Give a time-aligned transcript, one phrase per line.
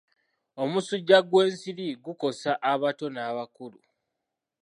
[0.63, 3.79] Omusujja gw'ensiri gukosa abato n'abakulu.